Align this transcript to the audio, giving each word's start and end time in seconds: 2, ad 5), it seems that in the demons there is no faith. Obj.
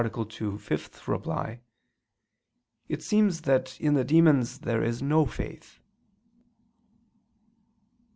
2, 0.01 0.51
ad 0.55 0.81
5), 0.81 1.57
it 2.89 3.03
seems 3.03 3.41
that 3.41 3.79
in 3.79 3.93
the 3.93 4.03
demons 4.03 4.57
there 4.61 4.83
is 4.83 4.99
no 4.99 5.27
faith. 5.27 5.77
Obj. 5.79 5.79